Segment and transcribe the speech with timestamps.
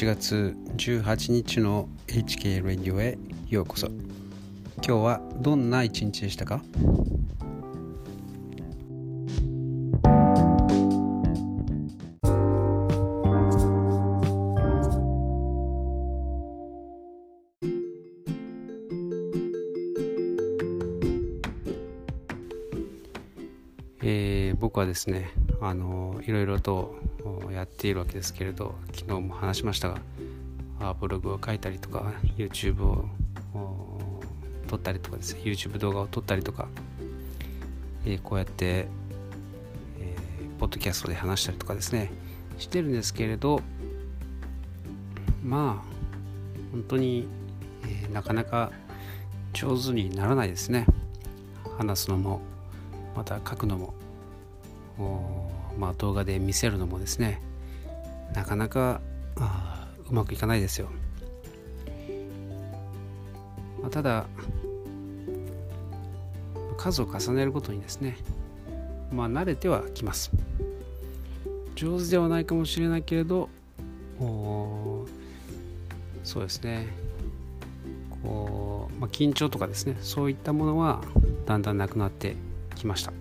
[0.00, 3.18] 8月18日の HK レディオへ
[3.50, 3.88] ようこそ。
[4.82, 6.62] 今日はどんな一日でしたか？
[24.02, 25.30] えー、僕はですね
[25.60, 26.94] あのいろいろと
[27.52, 29.94] やっているわけですけれど昨日も話しました
[30.78, 33.08] がブログを書いたりとか YouTube を
[34.66, 36.68] 撮ったりとかですね YouTube 動画を撮ったりとか、
[38.06, 38.86] えー、こうやって、
[39.98, 42.10] えー、ポッドキャストで話したりとかですね
[42.58, 43.60] してるんですけれど
[45.44, 45.90] まあ
[46.72, 47.28] 本当に、
[47.84, 48.70] えー、なかなか
[49.52, 50.86] 上手にならないですね。
[51.76, 52.40] 話すのも
[53.16, 53.94] また書くのも
[55.78, 57.40] まあ、動画で見せるのもですね
[58.34, 59.00] なかなか
[60.08, 60.88] うまくいかないですよ、
[63.80, 64.26] まあ、ただ
[66.76, 68.16] 数を重ねるごとにですね
[69.12, 70.30] まあ慣れてはきます。
[71.74, 73.48] 上手ではないかもしれないけれど
[76.22, 76.88] そうですね。
[78.22, 81.02] こう、まあ、緊張とかですねそういったものは
[81.46, 82.36] だんだんなくなって
[82.74, 83.12] きました。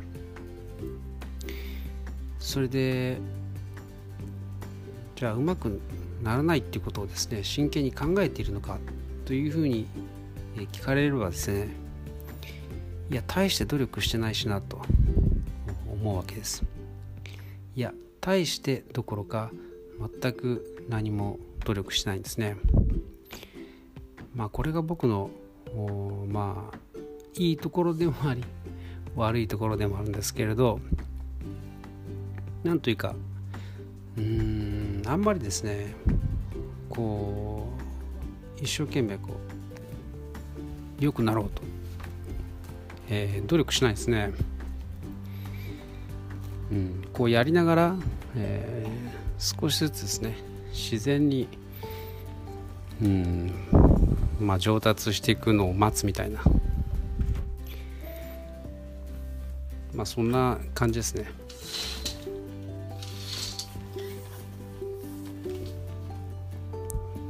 [2.40, 3.18] それで
[5.16, 5.80] じゃあうまく
[6.23, 8.80] ならないっていうことをですね真剣に考えているのか
[9.26, 9.86] というふうに
[10.72, 11.70] 聞かれればですね
[13.09, 14.81] いや大して努力してないしなと
[15.92, 16.64] 思うわけです。
[17.76, 19.52] いや大してどころか
[20.22, 22.58] 全く何も努力しないんですね。
[24.36, 25.31] まあこれが僕の
[26.30, 26.78] まあ
[27.36, 28.44] いいところでもあり
[29.16, 30.80] 悪いところでもあるんですけれど
[32.64, 33.16] なんというか
[34.18, 35.96] うーんあんまりですね
[36.90, 37.72] こ
[38.59, 39.40] う一生懸命こ
[41.00, 41.62] う良くなろうと、
[43.09, 44.34] えー、努力しないですね、
[46.72, 47.96] うん、こうやりながら、
[48.36, 50.38] えー、少しずつですね
[50.74, 51.48] 自然に
[53.02, 53.53] うん
[54.40, 56.42] まあ上達していくのを待つみたいな。
[59.94, 61.30] まあそんな感じですね。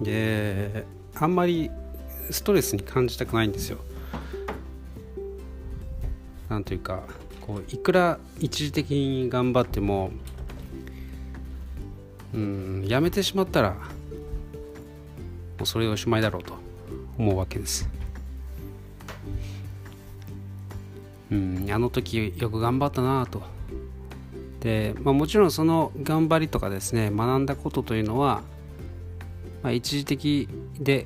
[0.02, 1.70] であんまり
[2.32, 3.78] ストレスに感じたくないんですよ。
[6.50, 7.04] なんというか
[7.42, 10.12] こういくら一時的に頑張っても
[12.34, 13.80] うんやめてしまったらも
[15.64, 16.54] うそれでおしまいだろうと
[17.18, 17.90] 思うわけです。
[21.32, 23.42] うんあの時よく頑張ったなと。
[24.62, 28.42] で、まあ、もちろんその頑張りとかですね学んだことというのは
[29.64, 30.48] まあ、一時的
[30.80, 31.06] で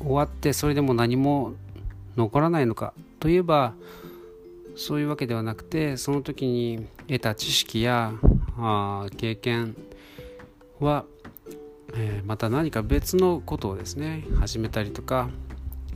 [0.00, 1.54] 終わってそれでも何も
[2.16, 3.74] 残らないのかといえば
[4.74, 8.12] そういうわけではなくてその時に得た知識や
[8.58, 9.76] あ経験
[10.80, 11.04] は、
[11.94, 15.28] えー、また何か別のことをですね始めたりとか、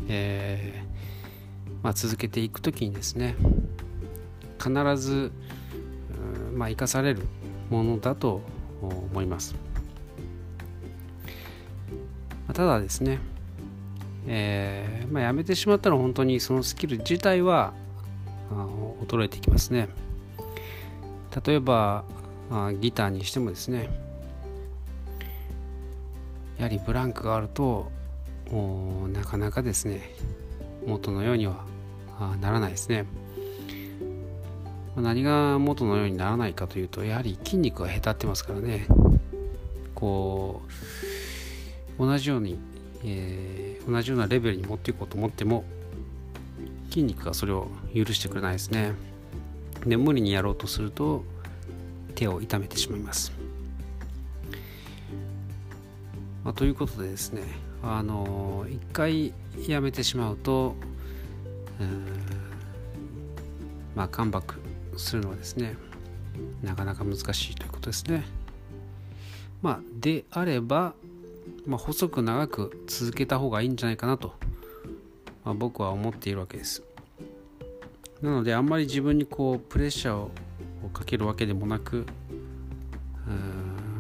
[0.08, 3.34] えー、まあ、続けていく時にですね
[4.62, 5.32] 必ず、
[6.54, 7.26] まあ、生かされる
[7.70, 8.42] ものだと
[8.80, 9.65] 思います。
[12.56, 13.18] ただですね、
[14.26, 17.74] えー、まあ、やめてしまったら本当にそのスキル自体は
[19.06, 19.90] 衰えていきますね。
[21.44, 22.04] 例えば
[22.50, 23.90] あギターにしてもですね
[26.56, 27.92] やはりブランクがあると
[29.12, 30.14] なかなかですね
[30.86, 31.66] 元のようには
[32.40, 33.04] ならないですね。
[34.96, 38.86] 何が元のようにならないかというとやはり筋肉がへたってますからね。
[39.94, 41.15] こう
[41.98, 42.58] 同じように、
[43.04, 45.64] えー、同じようなレベルに持っていこうと思っても
[46.90, 48.94] 筋肉がそれを許してくれないですね。
[49.84, 51.24] で無理にやろうとすると
[52.14, 53.30] 手を痛めてしまいます、
[56.42, 57.42] まあ、ということでですね
[57.82, 59.32] あの一回
[59.68, 60.74] やめてしまうと、
[63.94, 64.56] まあカムバック
[64.98, 65.76] するのはですね
[66.62, 68.24] なかなか難しいということですね。
[69.62, 70.94] まあであれば
[71.66, 74.34] まあ、細く長く続けた方がいいんじゃないかなと、
[75.44, 76.82] まあ、僕は思っているわけです。
[78.22, 80.30] なのであんまり自分にこうプレッシャーを
[80.92, 82.06] かけるわけでもなく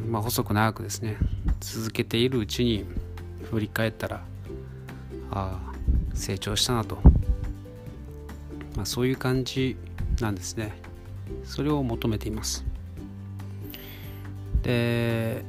[0.08, 1.16] まあ、細く長くですね
[1.60, 2.86] 続けているうちに
[3.50, 4.22] 振り返ったら
[5.30, 5.74] ああ
[6.14, 6.96] 成長したなと、
[8.76, 9.76] まあ、そういう感じ
[10.20, 10.72] なんですね。
[11.44, 12.64] それを求めています。
[14.62, 15.44] で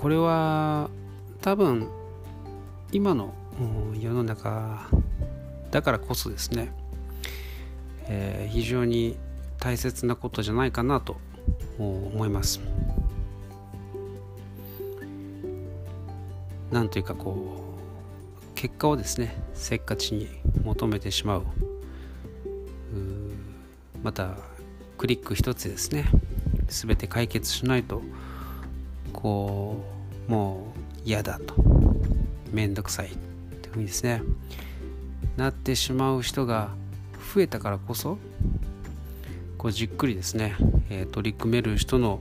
[0.00, 0.88] これは
[1.42, 1.86] 多分
[2.90, 3.34] 今の
[4.00, 4.88] 世の中
[5.70, 6.72] だからこそですね、
[8.08, 9.18] えー、非常に
[9.58, 11.18] 大切なことじゃないかなと
[11.78, 12.60] 思います。
[16.72, 17.76] なんというかこ
[18.40, 20.28] う結果をですねせっかちに
[20.64, 21.42] 求めてしまう
[24.02, 24.38] また
[24.96, 26.06] クリック一つですね
[26.68, 28.00] 全て解決しないと
[29.22, 29.82] こ
[30.28, 30.72] うも
[31.04, 31.54] う嫌だと。
[32.52, 34.22] めんどくさいっていうふうにですね。
[35.36, 36.70] なってしまう人が
[37.34, 38.18] 増えたからこそ
[39.56, 40.56] こうじっくりですね、
[40.90, 42.20] えー、取り組める人の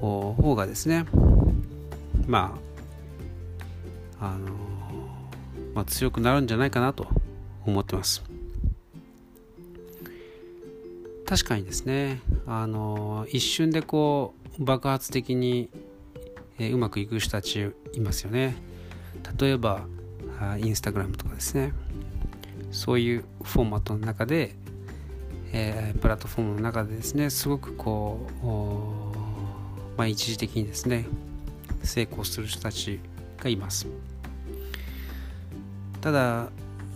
[0.00, 1.06] 方がですね
[2.26, 2.58] ま
[4.20, 4.50] ああの
[5.74, 7.08] まあ、強くなるんじゃないかなと
[7.66, 8.22] 思ってます。
[11.24, 15.70] 確かにですねあの一瞬でこう爆発的に、
[16.62, 18.54] え、うまくいく人たちいますよね。
[19.38, 19.86] 例えば
[20.58, 21.72] インスタグラムとかですね。
[22.70, 24.54] そういうフォーマットの中で、
[25.52, 31.04] え、プラットフォームの中でですねすごくこう、まあ、一時的にですね
[31.82, 33.00] 成功する人たち
[33.42, 33.86] がいます。
[36.00, 36.48] ただ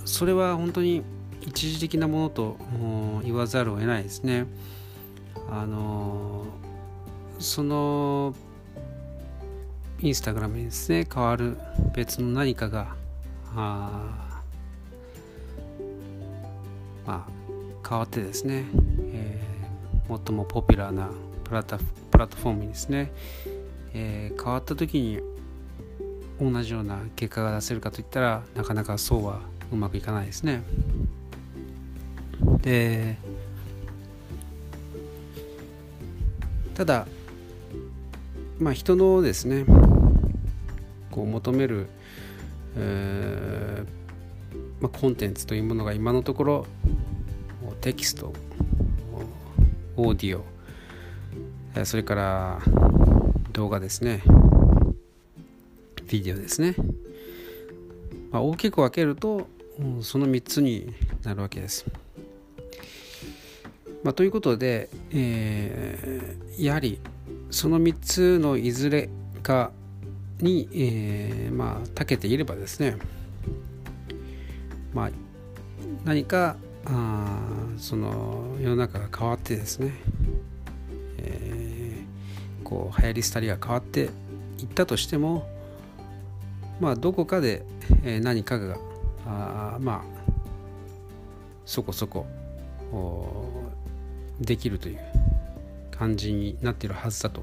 [0.05, 1.03] それは本当に
[1.41, 2.57] 一時的なものと
[3.23, 4.47] 言わざるを得ないですね。
[5.51, 6.47] あの
[7.39, 8.35] その
[10.01, 11.57] インスタグラムにですね変わる
[11.95, 12.95] 別の何かが
[13.55, 14.43] あ
[17.07, 18.65] まあ変わってですね、
[19.13, 21.09] えー、最もポピュラーな
[21.45, 21.79] プラタ
[22.11, 23.13] プラットフォームにですね、
[23.95, 25.21] えー、変わった時に
[26.41, 29.41] 同じような結果が出せるかといったらなかなかそうは
[29.73, 30.63] うまくいかないですね。
[32.61, 33.17] で
[36.75, 37.07] ただ
[38.59, 39.65] まあ人のですね
[41.17, 41.87] こう求める、
[42.77, 46.67] えーまあ、コンテンツというものが今のところ
[47.81, 48.35] テキスト
[49.97, 52.61] オーディオそれから
[53.53, 54.23] 動画ですね
[56.07, 56.75] ビデオですね、
[58.31, 59.49] まあ、大きく分けると
[60.03, 60.93] その3つに
[61.25, 61.85] なるわけです。
[64.03, 67.01] まあ、ということで、えー、やはり
[67.51, 69.11] その3つのいずれ
[69.43, 69.73] か
[70.41, 72.97] に、えー、まあ長けていればですね、
[74.93, 75.11] まあ、
[76.05, 77.41] 何かあ
[77.79, 79.93] その世の中が変わってですね、
[81.19, 84.11] えー、こう流行り廃りが変わって
[84.59, 85.49] いったとしても
[86.81, 87.65] まあどこかで、
[88.05, 88.77] え何かが
[89.25, 90.17] あまあ
[91.65, 92.27] そこそこ
[94.41, 94.99] できるという
[95.91, 97.43] 感じになっているはずだと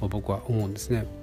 [0.00, 1.21] 僕は思うんですね。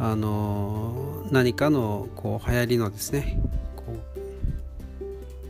[0.00, 3.40] あの何かのこう流行りのですね、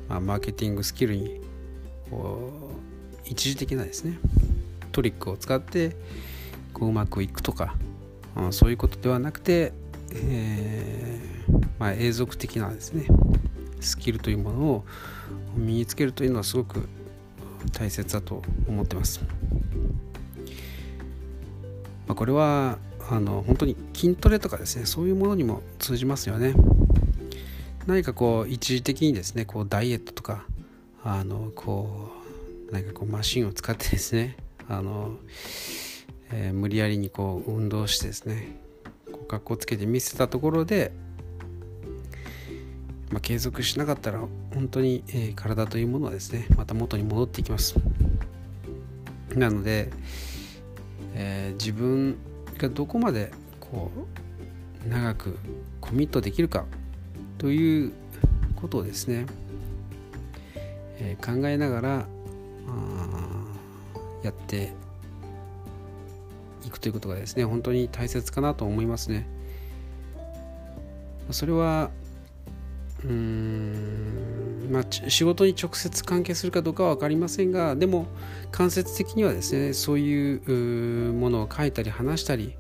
[0.09, 1.41] まあ、マーケティングスキルに
[2.11, 2.51] こ
[3.25, 4.19] う一時的なですね
[4.93, 5.95] トリックを使って
[6.73, 7.75] こううまくいくとか、
[8.37, 9.73] うん、そういうことではなくて、
[10.15, 13.07] えーまあ、永続的なですね
[13.81, 14.85] スキルというものを
[15.55, 16.89] 身につけるというのはすごく
[17.73, 19.21] 大切だと思ってます。
[22.07, 22.79] まあ、これは
[23.11, 26.55] あの本当に筋トレとかですねそういうものにも通じますよね。
[27.87, 30.45] 何かこう一時的にですねこうダイエットとか
[31.03, 32.11] あのこ
[32.69, 34.37] う何かこうマシンを使ってですね
[34.69, 35.17] あの、
[36.31, 38.59] えー、無理やりにこう運動してですね
[39.11, 40.93] こう格好つけて見せたところで
[43.11, 44.21] まあ、継続しなかったら
[44.53, 47.75] 本当に、えー、体というものはですねまた元に戻っていきます
[49.35, 49.91] なので、
[51.15, 52.19] えー、自分
[52.59, 53.91] がどこまでこ
[54.85, 55.39] う長く
[55.81, 56.65] コミットできるか
[57.39, 57.93] という
[58.57, 59.27] ことをですね、
[60.99, 62.07] えー、考えながら
[64.23, 64.73] やって
[66.67, 69.27] いくということがですね本当に大切かなと思いますね。
[71.31, 71.91] それは
[73.05, 78.07] うんまあ、仕事に直接関係するかどうかは分かりませんがでも
[78.51, 80.37] 間接的にはですねそうい
[81.09, 82.55] うものを書いたり話したり、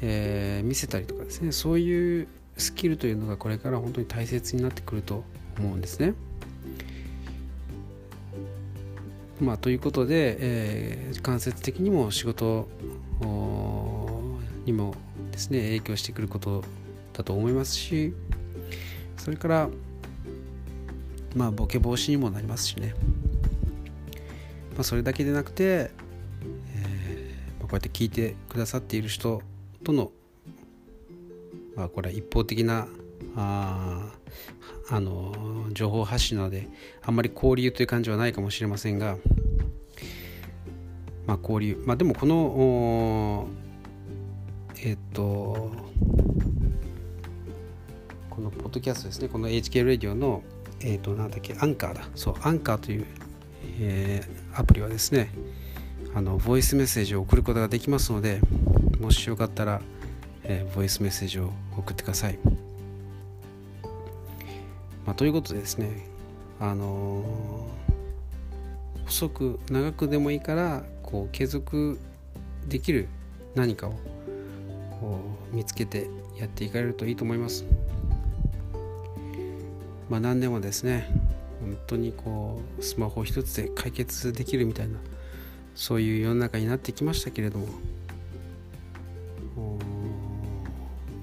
[0.00, 5.24] えー、見せたりとかですねそういうスキルというのがこれから本当に大切になってくると
[5.58, 6.14] 思うんですね。
[9.40, 12.68] まあ、ということで、えー、間接的にも仕事
[14.64, 14.94] にも
[15.30, 16.64] ですね影響してくること
[17.12, 18.14] だと思いますし
[19.18, 19.68] それから
[21.36, 22.94] まあボケ防止にもなりますしね、
[24.74, 25.90] まあ、それだけでなくて、
[26.74, 29.42] えー、こうやって聞いてくださっている人
[29.84, 30.10] との
[31.76, 32.88] まあこれは一方的な
[33.36, 34.12] あ
[34.90, 36.68] あの情報発信なので
[37.02, 39.16] あんまり交流という感じはないかもしれませんが
[41.26, 41.82] まあ交流。
[41.84, 43.48] まあでもこの
[44.80, 45.70] えっ、と
[48.38, 50.44] このポッドキャストですねこの HK ラディオの
[50.78, 53.06] えっ、となんだっけアンカーだそうアンカーという、
[53.80, 55.32] えー、アプリはですね
[56.14, 58.40] あのボイスメッセージを送ることができますので
[59.00, 59.82] もしよかったら、
[60.44, 62.38] えー、ボイスメッセージを送ってください。
[65.04, 66.06] まあ、ということでですね
[66.60, 67.24] あの、
[69.06, 71.98] 細く長くでもいいからこう継続
[72.68, 73.08] できる
[73.56, 73.94] 何かを
[75.50, 77.64] 見つけてやっていかれるといいと思います。
[80.08, 81.08] まあ、何でもですね
[81.60, 84.98] 本当にこうスマホ一つで解決できるみたいな
[85.74, 87.68] そういう世の中になってきましたけれども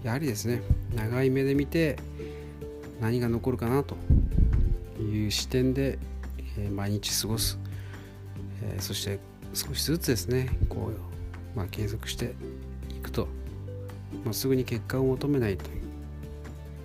[0.04, 0.62] やはりですね
[0.94, 1.98] 長い目で見て
[3.02, 3.96] 何が残るかなと
[5.02, 6.00] いう視点で、
[6.58, 7.60] え毎日過ごす、
[8.64, 9.20] えそして
[9.54, 12.36] 少しずつですねこう、まあ、継続して
[12.90, 13.28] いくと、
[14.24, 15.85] まあ、すぐに結果を求めないという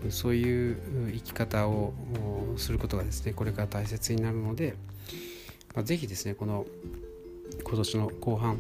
[0.09, 0.77] そういう
[1.13, 1.93] 生き方を
[2.57, 4.75] することがですねこれから大切になるので、
[5.75, 6.65] まあ、ぜひですねこの
[7.63, 8.59] 今年の後半、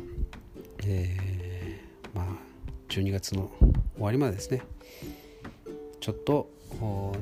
[0.84, 2.26] えー、まあ
[2.88, 3.50] 12月の
[3.94, 4.62] 終わりまでですね
[6.00, 6.50] ちょっと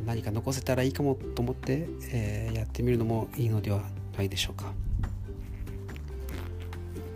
[0.07, 3.83] 何か残せたらいいかもと思って、えー、やってみるのもいいのでは
[4.17, 4.73] ないでしょうか。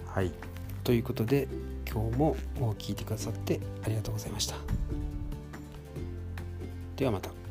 [0.06, 0.30] はい
[0.84, 1.48] ということで
[1.90, 2.36] 今日も
[2.78, 4.81] 聞いてくださってありがとうございました。
[7.02, 7.41] ではまた。